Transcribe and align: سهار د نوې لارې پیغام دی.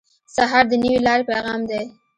سهار 0.35 0.63
د 0.69 0.73
نوې 0.83 0.99
لارې 1.05 1.23
پیغام 1.31 1.61
دی. 1.69 1.81